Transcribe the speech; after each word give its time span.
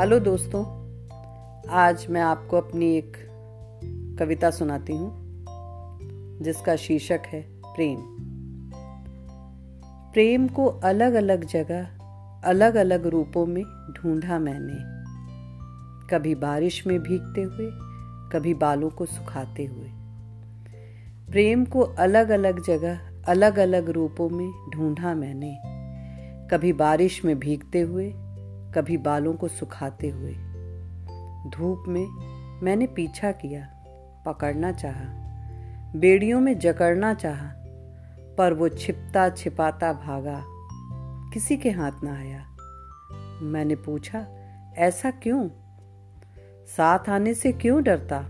Hello 0.00 0.18
दोस्तों, 0.20 0.64
आज 1.70 2.06
मैं 2.10 2.20
आपको 2.20 2.56
अपनी 2.56 2.96
एक 2.96 3.16
कविता 4.18 4.50
सुनाती 4.50 4.92
हूँ, 4.92 5.10
जिसका 6.42 6.76
शीर्षक 6.76 7.22
है 7.26 7.42
प्रेम। 7.62 7.96
प्रेम 10.12 10.48
को 10.48 10.66
अलग 10.66 11.12
अलग 11.12 11.44
जगह 11.44 11.84
अलग 12.44 12.74
अलग 12.74 13.06
रूपों 13.06 13.46
में 13.46 13.64
ढूंढा 13.64 14.38
मैंने। 14.38 14.78
कभी 16.08 16.34
बारिश 16.34 16.86
में 16.86 17.00
भीगते 17.00 17.42
हुए, 17.42 17.70
कभी 18.32 18.54
बालों 18.54 18.90
को 18.90 19.06
सुखाते 19.06 19.64
हुए। 19.64 19.88
प्रेम 21.30 21.64
को 21.64 21.80
अलग 21.80 22.30
अलग 22.30 22.64
जगह 22.64 23.00
अलग 23.28 23.58
अलग 23.58 23.90
रूपों 23.90 24.28
में 24.28 24.70
ढूंढा 24.74 25.14
मैंने। 25.14 25.58
कभी 26.48 26.72
बारिश 26.72 27.24
में 27.24 27.38
भीगते 27.38 27.80
हुए 27.80 28.14
कभी 28.74 28.96
बालों 28.96 29.34
को 29.34 29.48
सुखाते 29.48 30.08
हुए। 30.08 30.32
धूप 31.50 31.84
में 31.88 32.06
मैंने 32.62 32.86
पीछा 32.86 33.32
किया, 33.32 33.68
पकड़ना 34.26 34.72
चाहा। 34.72 35.20
बेड़ियों 35.96 36.40
में 36.40 36.58
जकड़ना 36.58 37.14
चाहा, 37.14 37.52
पर 38.38 38.52
वो 38.52 38.68
छिपता 38.68 39.28
छिपाता 39.28 39.92
भागा। 39.92 40.44
किसी 41.32 41.56
के 41.56 41.70
हाथ 41.70 41.92
ना 42.04 42.18
आया। 42.18 42.46
मैंने 43.42 43.74
पूछा, 43.74 44.26
ऐसा 44.76 45.10
क्यों? 45.10 45.48
साथ 46.66 47.08
आने 47.08 47.34
से 47.34 47.52
क्यों 47.52 47.82
डरता? 47.82 48.26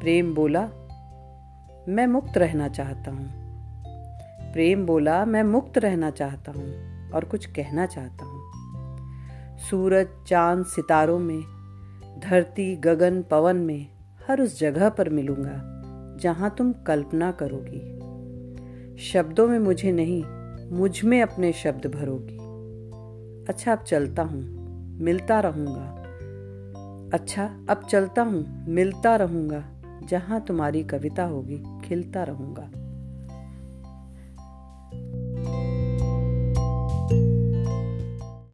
प्रेम 0.00 0.34
बोला, 0.34 0.62
मैं 1.88 2.06
मुक्त 2.06 2.38
रहना 2.38 2.68
चाहता 2.68 3.10
हूँ। 3.10 3.28
प्रेम 4.52 4.86
बोला, 4.86 5.24
मैं 5.24 5.42
मुक्त 5.42 5.78
रहना 5.78 6.10
चाहता 6.10 6.52
हूँ 6.52 6.88
और 7.10 7.24
कुछ 7.24 7.46
कहना 7.46 7.86
चाहता 7.86 8.24
हूँ। 8.24 8.67
सूरज, 9.70 10.06
चाँद 10.26 10.64
सितारों 10.66 11.18
में, 11.18 11.40
धरती, 12.20 12.76
गगन, 12.76 13.22
पवन 13.22 13.56
में 13.56 13.86
हर 14.28 14.40
उस 14.40 14.60
जगह 14.60 14.88
पर 14.88 15.08
मिलूँगा, 15.08 15.62
जहाँ 16.20 16.54
तुम 16.58 16.72
कल्पना 16.72 17.30
करोगी। 17.30 17.98
शब्दों 18.98 19.48
में 19.48 19.58
मुझे 19.58 19.92
नहीं, 19.92 20.24
मुझमें 20.78 21.22
अपने 21.22 21.52
शब्द 21.52 21.86
भरोगी। 21.86 22.36
अच्छा 23.48 23.72
अब 23.72 23.78
चलता 23.78 24.22
हूँ, 24.22 24.40
मिलता 25.00 25.40
रहूँगा। 25.40 25.94
अच्छा 27.14 27.44
अब 27.70 27.86
चलता 27.90 28.22
हूँ, 28.22 28.66
मिलता 28.68 29.16
रहूँगा, 29.16 29.64
जहाँ 30.04 30.44
तुम्हारी 30.48 30.82
कविता 30.82 31.24
होगी, 31.24 31.88
खिलता 31.88 32.22
रहूँगा। 32.22 32.70